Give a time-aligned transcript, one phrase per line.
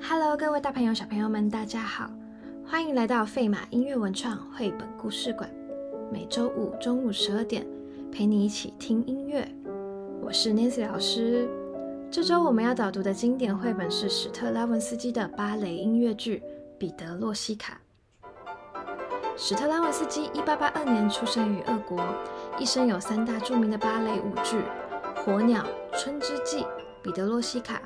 [0.00, 2.10] Hello，各位大朋友、小朋友们，大家好，
[2.66, 5.50] 欢迎来到费马音乐文创绘本故事馆。
[6.12, 7.66] 每周五中午十二点，
[8.12, 9.48] 陪你一起听音乐。
[10.22, 11.48] 我是 Nancy 老师。
[12.10, 16.38] 这周我们要导读的经典绘本是史特拉文斯基的芭蕾音乐剧
[16.78, 17.80] 《彼得洛西卡》。
[19.36, 22.00] 史特拉文斯基一八八二年出生于俄国，
[22.58, 24.56] 一生有三大著名的芭蕾舞剧：
[25.24, 25.62] 《火鸟》
[26.00, 26.58] 《春之祭》
[27.02, 27.82] 《彼得洛西卡》。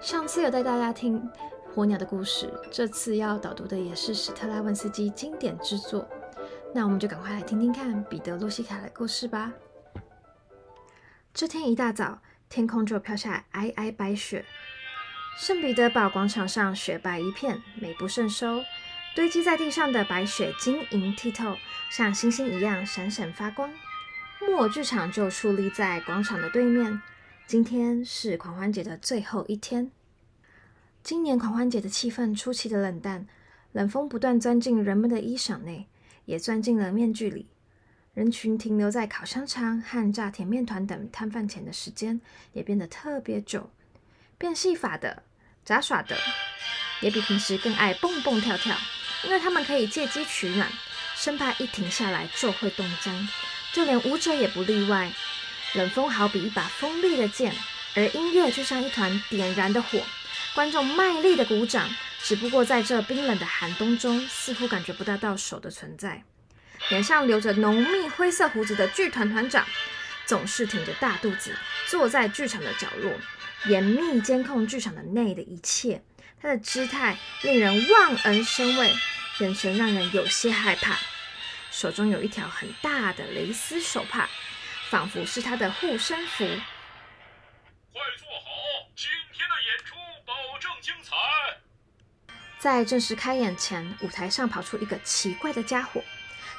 [0.00, 1.28] 上次有带大家听。
[1.74, 6.08] 火鸟的故事，这次要导读的也是史特拉文斯基经典之作。
[6.74, 9.52] 那我们就赶快来听听看彼得洛西卡的故事吧。
[11.34, 14.44] 这天一大早，天空就飘下皑皑白雪，
[15.36, 18.62] 圣彼得堡广场上雪白一片，美不胜收。
[19.14, 21.56] 堆积在地上的白雪晶莹剔透，
[21.90, 23.70] 像星星一样闪闪发光。
[24.40, 27.00] 木偶剧场就矗立在广场的对面。
[27.48, 29.90] 今天是狂欢节的最后一天。
[31.02, 33.26] 今年狂欢节的气氛出奇的冷淡，
[33.72, 35.86] 冷风不断钻进人们的衣裳内，
[36.26, 37.46] 也钻进了面具里。
[38.12, 42.20] 人群停留在烤香肠和炸甜面团等摊贩前的时间
[42.52, 43.70] 也变得特别久。
[44.36, 45.22] 变戏法的、
[45.64, 46.18] 杂耍的，
[47.00, 48.76] 也比平时更爱蹦蹦跳跳，
[49.24, 50.70] 因为他们可以借机取暖，
[51.16, 53.26] 生怕一停下来就会冻僵。
[53.72, 55.10] 就连舞者也不例外。
[55.74, 57.54] 冷风好比一把锋利的剑，
[57.94, 60.00] 而音乐就像一团点燃的火。
[60.54, 61.88] 观众卖力的鼓掌，
[62.22, 66.22] 只不过在这冰冷的寒冬中，似乎感觉不到到手的存在。
[66.88, 69.66] 脸上留着浓密灰色胡子的剧团团长，
[70.24, 71.54] 总是挺着大肚子
[71.86, 73.12] 坐在剧场的角落，
[73.66, 76.02] 严密监控剧场的内的一切。
[76.40, 78.94] 他的姿态令人望而生畏，
[79.40, 80.96] 眼神让人有些害怕。
[81.70, 84.28] 手中有一条很大的蕾丝手帕，
[84.90, 86.44] 仿佛是他的护身符。
[86.44, 89.94] 快坐好，今天的演出。
[90.26, 91.16] 保证精彩！
[92.58, 96.02] 在正式开演前，舞台上跑出一个奇怪的家伙，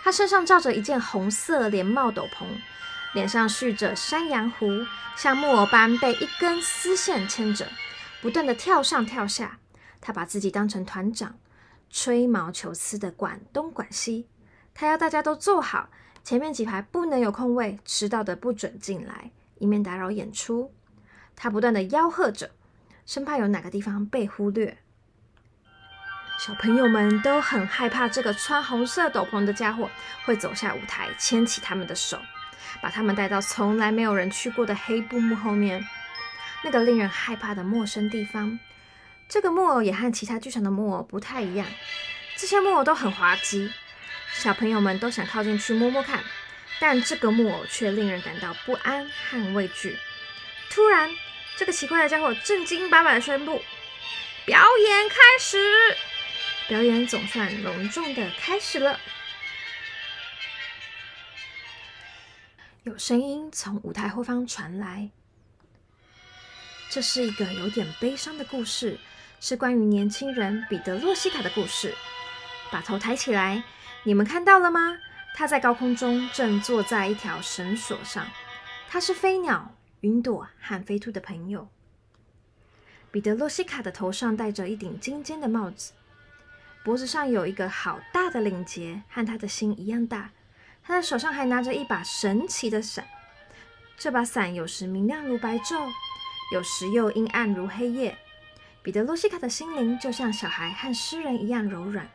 [0.03, 2.45] 他身上罩着一件红色连帽斗篷，
[3.13, 4.65] 脸上蓄着山羊胡，
[5.15, 7.67] 像木偶般被一根丝线牵着，
[8.21, 9.59] 不断的跳上跳下。
[10.01, 11.37] 他把自己当成团长，
[11.91, 14.27] 吹毛求疵的管东管西。
[14.73, 15.89] 他要大家都坐好，
[16.23, 20.73] 前面几排不能有空位，迟到的不准进来，以免打扰演出。
[21.35, 22.51] 他不断的吆喝着。
[23.05, 24.77] 生怕有哪个地方被忽略，
[26.45, 29.89] 小朋友们都很害怕这个穿红色斗篷的家伙
[30.25, 32.19] 会走下舞台，牵起他们的手，
[32.83, 35.83] 把他们带到从来没有人去过的黑布幕后面，
[36.63, 38.59] 那个令人害怕的陌生地方。
[39.27, 41.65] 这个木偶也和其他剧场的木偶不太一样，
[42.37, 43.71] 这些木偶都很滑稽，
[44.33, 46.23] 小朋友们都想靠近去摸摸看，
[46.79, 49.97] 但这个木偶却令人感到不安和畏惧。
[50.69, 51.09] 突然。
[51.57, 53.61] 这个奇怪的家伙正经八百的宣布
[54.47, 55.57] ：“表演开始！”
[56.69, 58.97] 表演总算隆重的开始了。
[62.83, 65.09] 有声音从舞台后方传来，
[66.89, 68.97] 这是一个有点悲伤的故事，
[69.41, 71.93] 是关于年轻人彼得洛西卡的故事。
[72.71, 73.61] 把头抬起来，
[74.03, 74.97] 你们看到了吗？
[75.35, 78.25] 他在高空中正坐在一条绳索上，
[78.89, 79.75] 他是飞鸟。
[80.01, 81.67] 云朵和飞兔的朋友，
[83.11, 85.91] 彼得洛西卡的头上戴着一顶尖尖的帽子，
[86.85, 90.31] 脖子上有一个好大的领结，和他的心一样大。
[90.81, 93.05] 他的手上还拿着一把神奇的伞，
[93.97, 95.89] 这把伞有时明亮如白昼，
[96.53, 98.17] 有时又阴暗如黑夜。
[98.81, 102.09] 彼得洛西卡的心灵就像小孩和诗人一样柔软，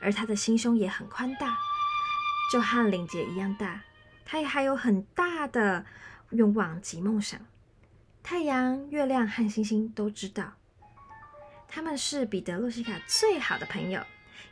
[0.00, 1.56] 而他的心胸也很宽大，
[2.52, 3.82] 就和领结一样大。
[4.24, 5.84] 他也还有很大的。
[6.30, 7.40] 愿望及梦想，
[8.22, 10.52] 太阳、月亮和星星都知道，
[11.66, 14.00] 他们是彼得洛西卡最好的朋友，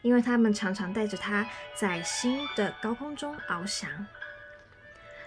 [0.03, 3.89] 因为他们常常带着他在新的高空中翱翔。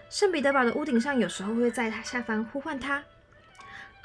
[0.09, 3.01] 圣彼得堡的屋顶上有时候会在他下方呼唤他：“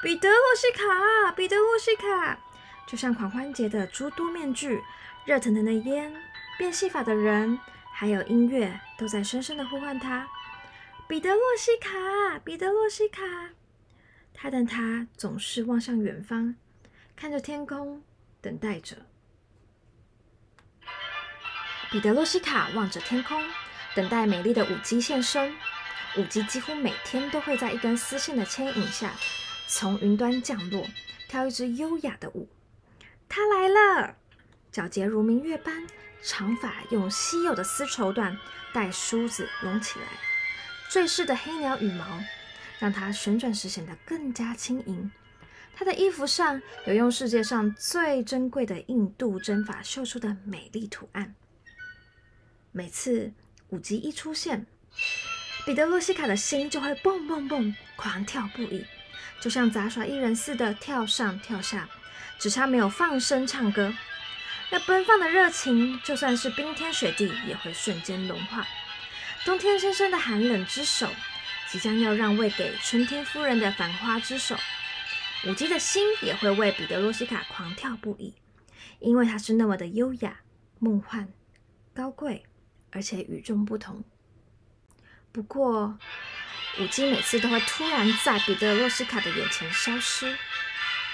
[0.01, 2.39] 彼得洛西卡，彼得洛西卡！”
[2.87, 4.81] 就像狂欢节的诸多面具、
[5.27, 6.15] 热腾腾的烟、
[6.57, 7.59] 变戏法的人，
[7.91, 10.25] 还有音乐，都在深深的呼唤他。
[11.05, 13.23] 彼得洛西卡，彼得洛西卡，
[14.33, 16.55] 他但他总是望向远方，
[17.13, 18.01] 看着天空，
[18.39, 18.95] 等待着。
[21.91, 23.43] 彼得洛西卡望着天空，
[23.95, 25.53] 等待美丽的舞姬现身。
[26.15, 29.11] 舞姬几乎每天都会在一根丝线的牵引下，
[29.67, 30.87] 从云端降落，
[31.27, 32.47] 跳一支优雅的舞。
[33.27, 34.15] 他来了，
[34.77, 35.87] 皎洁如明月般，
[36.21, 38.37] 长发用稀有的丝绸缎
[38.71, 40.05] 带梳子拢起来。
[40.87, 42.05] 坠饰的黑鸟羽毛，
[42.77, 45.11] 让它旋转时显得更加轻盈。
[45.75, 51.33] 他的衣服上有用世界上最珍贵的印度针法绣出的美丽图案。
[52.71, 53.33] 每次
[53.69, 54.67] 舞姬一出现，
[55.65, 58.85] 彼得洛西卡的心就会蹦蹦蹦狂跳不已，
[59.41, 61.89] 就像杂耍艺人似的跳上跳下，
[62.37, 63.91] 只差没有放声唱歌。
[64.69, 68.67] 那奔放的热情，就算是冰天雪地也会瞬间融化。
[69.45, 71.09] 冬天深深的寒冷之手，
[71.69, 74.57] 即将要让位给春天夫人的繁花之手。
[75.45, 78.33] 舞姬的心也会为彼得罗西卡狂跳不已，
[78.99, 80.41] 因为她是那么的优雅、
[80.79, 81.29] 梦幻、
[81.93, 82.43] 高贵，
[82.91, 84.03] 而且与众不同。
[85.31, 85.97] 不过，
[86.79, 90.35] 舞姬每次都会突然在彼得罗西卡的眼前消失。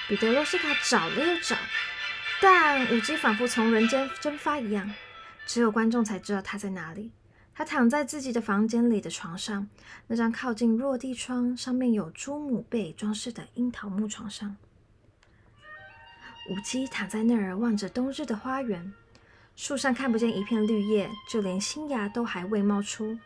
[0.07, 1.55] 彼得罗西卡找了又找，
[2.41, 4.93] 但舞姬仿佛从人间蒸发一样，
[5.45, 7.11] 只有观众才知道他在哪里。
[7.55, 9.69] 他躺在自己的房间里的床上，
[10.07, 14.57] 那张靠近落地窗、上面有朱母贝装饰的樱桃木床上。
[16.49, 18.91] 舞姬躺在那儿，望着冬日的花园，
[19.55, 23.19] 树上看不见一片绿叶，就连新芽都还未冒出。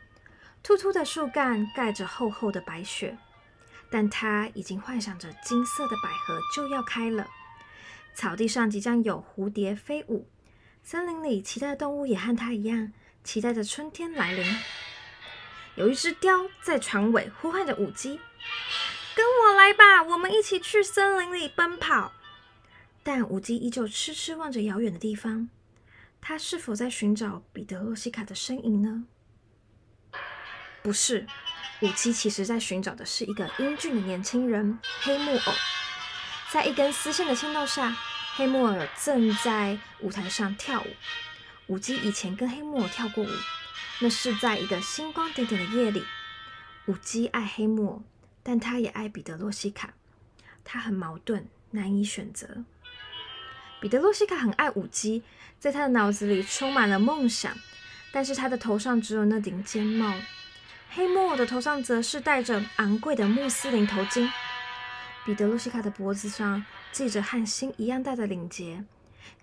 [0.61, 3.17] 秃秃的树干盖着厚厚的白雪，
[3.89, 7.25] 但他已经幻想着金色的百合就要开了。
[8.17, 10.27] 草地上即将有蝴蝶飞舞，
[10.81, 12.91] 森林里其他的动物也和它一样。
[13.23, 14.43] 期待着春天来临。
[15.75, 18.19] 有一只雕在船尾呼唤着舞姬
[19.15, 22.11] ：“跟我来吧，我们一起去森林里奔跑。”
[23.03, 25.49] 但舞姬依旧痴痴望着遥远的地方。
[26.19, 29.03] 他是否在寻找彼得洛西卡的身影呢？
[30.81, 31.27] 不是，
[31.83, 35.53] 舞姬其实在寻找的是一个英俊的年轻人黑木偶。
[36.49, 37.93] 在一根丝线的牵动下，
[38.35, 38.73] 黑木偶
[39.03, 40.87] 正在舞台上跳舞。
[41.67, 43.29] 舞姬以前跟黑木偶跳过舞，
[43.99, 46.03] 那是在一个星光点点的夜里。
[46.85, 48.03] 舞姬爱黑木偶，
[48.43, 49.93] 但她也爱彼得洛西卡。
[50.63, 52.63] 她很矛盾，难以选择。
[53.81, 55.23] 彼得洛西卡很爱舞姬，
[55.59, 57.53] 在他的脑子里充满了梦想，
[58.13, 60.13] 但是他的头上只有那顶尖帽。
[60.91, 64.31] 黑木偶的头上则是戴着昂贵的穆斯林头巾。
[65.27, 68.85] 彼得洛西卡的脖子上系着和心一样大的领结。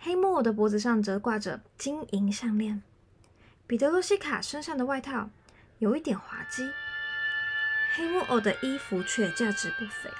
[0.00, 2.82] 黑木偶的脖子上则挂着金银项链，
[3.66, 5.28] 彼得罗西卡身上的外套
[5.80, 6.66] 有一点滑稽，
[7.94, 10.10] 黑木偶的衣服却价值不菲。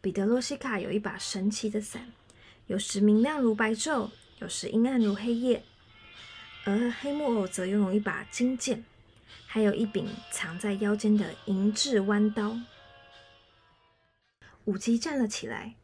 [0.00, 2.10] 彼得罗西卡有一把神奇的伞，
[2.66, 4.10] 有时明亮如白昼，
[4.40, 5.62] 有时阴暗如黑夜，
[6.64, 8.84] 而黑木偶则拥有一把金剑，
[9.46, 12.56] 还有一柄藏在腰间的银质弯刀。
[14.68, 15.76] 舞姬站了起来。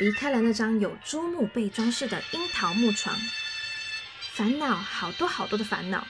[0.00, 3.14] 离开了那张有珠木被装饰的樱桃木床，
[4.32, 6.06] 烦恼好多好多的烦恼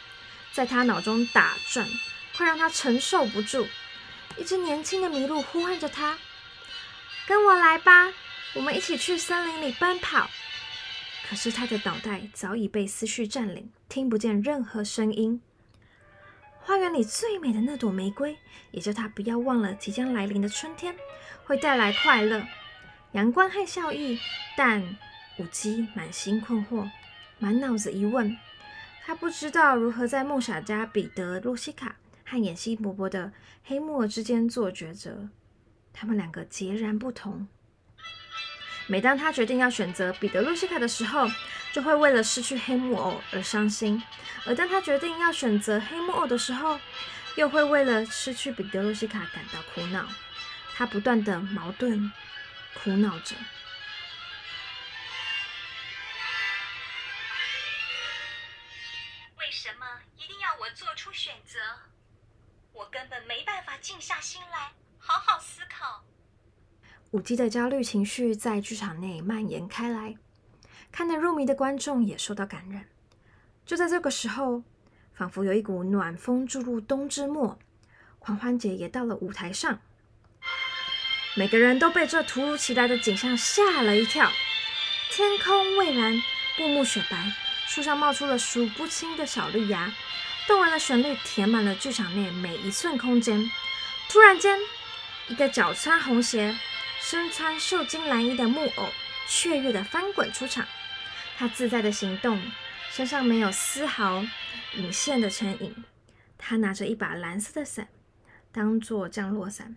[0.52, 1.88] 在他脑中打转，
[2.36, 3.66] 快让他承受不住。
[4.36, 6.16] 一只年轻的麋鹿呼唤着他
[7.26, 8.12] ：“跟我来吧，
[8.54, 10.30] 我们一起去森林里奔跑。”
[11.28, 15.40] 可是他的脑袋早已被思绪占领，听不见任何声音。
[16.66, 18.36] 花园里最美的那朵玫瑰，
[18.72, 20.96] 也叫他不要忘了即将来临的春天
[21.44, 22.42] 会带来快乐。
[23.12, 24.18] 阳光和笑意，
[24.56, 24.82] 但
[25.38, 26.90] 舞姬满心困惑，
[27.38, 28.36] 满脑子疑问。
[29.04, 33.32] 他不知道如何在梦想家彼得洛西卡和野心勃勃的
[33.62, 35.28] 黑木耳之间做抉择。
[35.92, 37.46] 他们两个截然不同。
[38.86, 41.28] 每当他决定要选择彼得洛西卡的时候，
[41.72, 44.00] 就会为了失去黑木偶而伤心；
[44.46, 46.78] 而当他决定要选择黑木偶的时候，
[47.36, 50.06] 又会为了失去彼得洛西卡感到苦恼。
[50.74, 52.12] 他不断的矛盾。
[52.74, 53.34] 苦恼着，
[59.38, 61.58] 为什么一定要我做出选择？
[62.74, 66.04] 我根本没办法静下心来好好思考。
[67.12, 70.16] 舞姬的焦虑情绪在剧场内蔓延开来，
[70.90, 72.86] 看得入迷的观众也受到感染。
[73.64, 74.62] 就在这个时候，
[75.14, 77.58] 仿佛有一股暖风注入冬之末，
[78.18, 79.78] 狂欢节也到了舞台上。
[81.36, 84.30] 每个人都被这突如其来的景象吓了一跳。
[85.10, 86.20] 天空蔚蓝，
[86.56, 87.32] 布幕雪白，
[87.66, 89.94] 树上冒出了数不清的小绿芽，
[90.48, 93.50] 动人的旋律填满了剧场内每一寸空间。
[94.08, 94.58] 突然间，
[95.28, 96.56] 一个脚穿红鞋、
[97.08, 98.88] 身穿绣金蓝衣的木偶
[99.28, 100.66] 雀跃地翻滚出场。
[101.38, 102.42] 他自在的行动，
[102.90, 104.24] 身上没有丝毫
[104.74, 105.84] 隐线的成影。
[106.36, 107.86] 他拿着一把蓝色的伞，
[108.50, 109.76] 当做降落伞。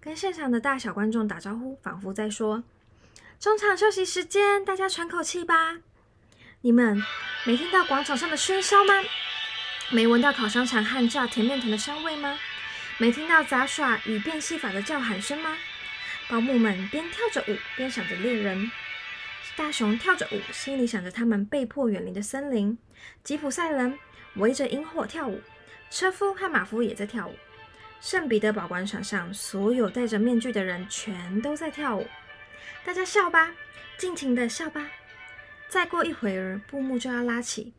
[0.00, 2.64] 跟现场的大小观众打招呼，仿佛在说
[3.38, 5.80] ：“中场休息时间，大家喘口气吧。”
[6.62, 7.02] 你们
[7.44, 8.94] 没听到广场上的喧嚣吗？
[9.90, 12.38] 没闻到烤香肠和炸甜面团的香味吗？
[12.96, 15.58] 没听到杂耍与变戏法的叫喊声吗？
[16.30, 18.70] 保姆们边跳着舞边想着猎人。
[19.56, 22.78] 大熊跳着舞，心里想着他们被迫远离的森林。
[23.24, 23.98] 吉普赛人
[24.36, 25.40] 围着萤火跳舞，
[25.90, 27.34] 车夫和马夫也在跳舞。
[28.00, 32.06] 圣彼得堡广场上，所有戴着面具的人全都在跳舞。
[32.84, 33.52] 大家笑吧，
[33.98, 34.88] 尽情的笑吧。
[35.68, 37.74] 再过一会儿，布幕就要拉起。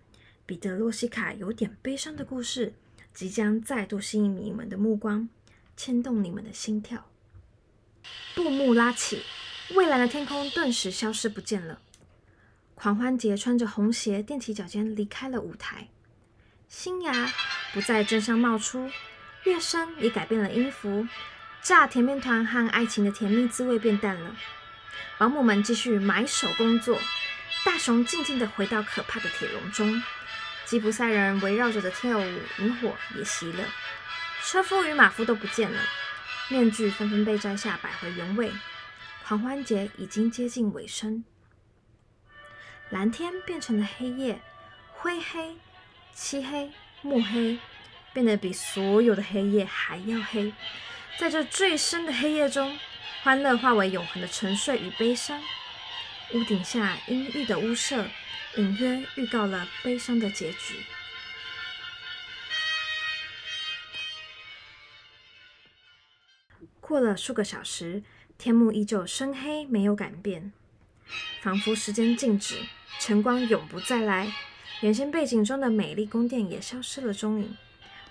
[0.46, 2.74] 彼得洛西卡有点悲伤的故事，
[3.14, 5.30] 即将再度吸引你们的目光，
[5.78, 7.11] 牵动你们的心跳。
[8.36, 9.24] 布幕拉起，
[9.70, 11.80] 蔚蓝的天空顿时消失不见了。
[12.76, 15.90] 狂欢节穿着红鞋，踮起脚尖离开了舞台。
[16.68, 17.32] 新芽
[17.74, 18.90] 不再争相冒出。
[19.44, 21.08] 乐声也改变了音符，
[21.64, 24.36] 炸甜面团和爱情的甜蜜滋味变淡了。
[25.18, 27.00] 保姆们继续埋手工作，
[27.66, 30.04] 大熊静静地回到可怕的铁笼中。
[30.66, 33.66] 吉普赛人围绕着的跳舞萤火也熄了，
[34.44, 35.80] 车夫与马夫都不见了，
[36.52, 38.52] 面具纷纷被摘下，摆回原位。
[39.26, 41.24] 狂欢节已经接近尾声，
[42.90, 44.42] 蓝天变成了黑夜，
[44.92, 45.56] 灰黑、
[46.14, 46.70] 漆黑、
[47.02, 47.58] 墨黑。
[48.14, 50.54] 变得比所有的黑夜还要黑，
[51.18, 52.78] 在这最深的黑夜中，
[53.24, 55.42] 欢乐化为永恒的沉睡与悲伤。
[56.34, 58.06] 屋顶下阴郁的屋舍，
[58.58, 60.76] 隐约预告了悲伤的结局。
[66.92, 68.04] 过了数个小时，
[68.38, 70.52] 天幕依旧深黑，没有改变，
[71.42, 72.58] 仿佛时间静止，
[73.00, 74.34] 晨光永不再来。
[74.82, 77.56] 原先背景中的美丽宫殿也消失了踪影。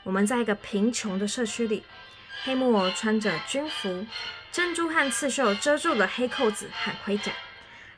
[0.02, 1.82] 我们在一个贫穷的社区里，
[2.42, 4.06] 黑木偶穿着军服，
[4.50, 7.32] 珍珠和刺绣遮住了黑扣子和盔甲。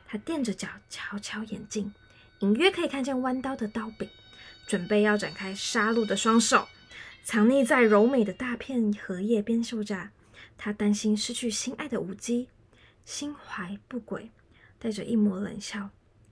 [0.08, 1.94] 他垫着脚，悄悄演进，
[2.40, 4.08] 隐约可以看见弯刀的刀柄，
[4.66, 6.66] 准备要展开杀戮的双手。
[7.22, 10.10] 藏匿在柔美的大片荷叶边绣着，
[10.64, 12.48] 他担心失去心爱的舞姬，
[13.04, 14.30] 心怀不轨，
[14.78, 15.90] 带着一抹冷笑，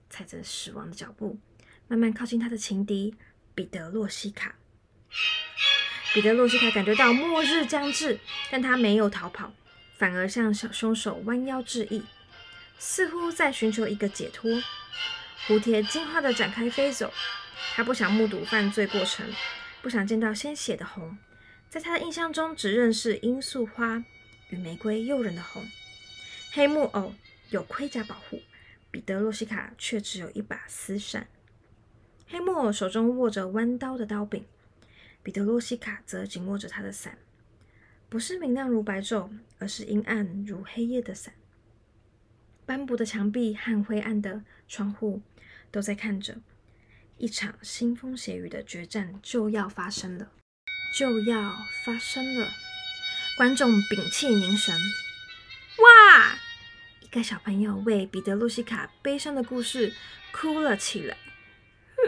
[0.09, 1.37] 踩着死亡的脚步，
[1.89, 3.13] 慢慢靠近他的情敌
[3.53, 4.55] 彼得洛西卡。
[6.13, 9.51] 彼得·洛西卡感觉到末日将至，但他没有逃跑，
[9.97, 12.01] 反而向小凶手弯腰致意，
[12.79, 14.49] 似乎在寻求一个解脱。
[15.45, 17.11] 蝴蝶惊慌地展开飞走，
[17.75, 19.25] 他不想目睹犯罪过程，
[19.81, 21.17] 不想见到鲜血的红。
[21.67, 24.05] 在他的印象中，只认识罂粟花
[24.51, 25.65] 与玫瑰诱人的红。
[26.51, 27.15] 黑木偶
[27.49, 28.39] 有盔甲保护，
[28.91, 31.27] 彼得·洛西卡却只有一把丝伞。
[32.27, 34.45] 黑木偶手中握着弯刀的刀柄。
[35.23, 37.17] 彼得·洛西卡则紧握着他的伞，
[38.09, 39.29] 不是明亮如白昼，
[39.59, 41.33] 而是阴暗如黑夜的伞。
[42.65, 45.21] 斑驳的墙壁和灰暗的窗户
[45.69, 46.41] 都在看着
[47.17, 50.31] 一场腥风血雨的决战就要发生了，
[50.97, 51.55] 就要
[51.85, 52.49] 发生了。
[53.37, 54.75] 观众屏气凝神，
[55.77, 56.37] 哇！
[56.99, 59.93] 一个小朋友为彼得·洛西卡悲伤的故事
[60.31, 61.17] 哭了起来。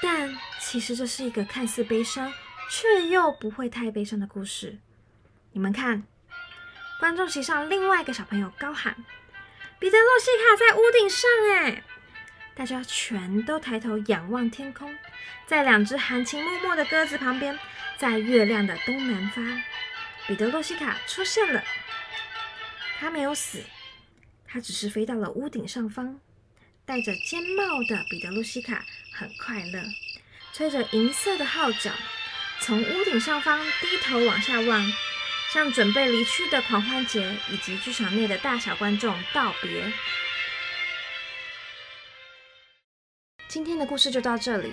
[0.00, 2.32] 但其实这是一个看似悲伤，
[2.70, 4.78] 却又不会太悲伤的故事。
[5.52, 6.04] 你们看，
[7.00, 9.04] 观众席上另外一个小朋友高喊
[9.80, 11.28] ：“彼得·洛西卡在屋顶上！”
[11.58, 11.82] 哎，
[12.56, 14.96] 大家全都抬头仰望天空，
[15.46, 17.58] 在两只含情脉脉的鸽子旁边，
[17.96, 19.62] 在月亮的东南方，
[20.28, 21.62] 彼得·洛西卡出现了。
[23.00, 23.64] 他没有死，
[24.46, 26.20] 他只是飞到了屋顶上方。
[26.86, 29.82] 戴着尖帽的彼得·洛西卡很快乐，
[30.52, 31.90] 吹着银色的号角，
[32.60, 34.92] 从屋顶上方低头往下望，
[35.52, 39.92] 向准备离去的狂欢节以及剧场内的大小观众道别。
[43.54, 44.72] 今天的故事就到这里。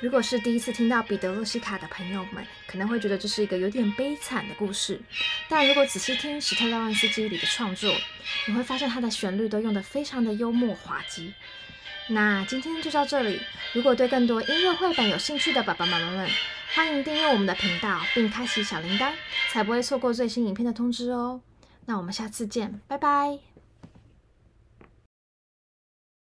[0.00, 4.98] 如果是第一次听到彼得·洛西卡的朋友们，可能会觉得这是一个有点悲惨的故事。
[5.50, 7.94] 但如果仔细听史特拉万斯基里的创作，
[8.48, 11.34] 你会发现他的旋律都用得非常的幽默滑稽。
[12.08, 13.38] 那今天就到这里。
[13.74, 16.30] 如果对更多音乐绘本有兴趣的爸爸妈妈们，
[16.74, 19.12] 欢迎订阅我们的频道，并开启小铃铛，
[19.52, 21.42] 才不会错过最新影片的通知哦。
[21.84, 23.55] 那我们下次见，拜拜。